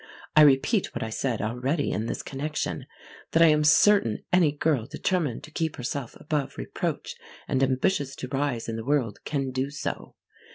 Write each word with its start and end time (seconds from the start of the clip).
I 0.35 0.41
repeat 0.41 0.95
what 0.95 1.03
I 1.03 1.11
said 1.11 1.43
already 1.43 1.91
in 1.91 2.07
this 2.07 2.23
connection, 2.23 2.87
that 3.33 3.43
I 3.43 3.49
am 3.49 3.63
certain 3.63 4.23
any 4.33 4.51
girl 4.51 4.87
determined 4.87 5.43
to 5.43 5.51
keep 5.51 5.75
herself 5.75 6.15
above 6.19 6.57
reproach 6.57 7.13
and 7.47 7.61
ambitious 7.61 8.15
to 8.15 8.27
rise 8.29 8.67
in 8.67 8.77
the 8.77 8.83
world 8.83 9.19
can 9.25 9.51
do 9.51 9.69
so. 9.69 10.15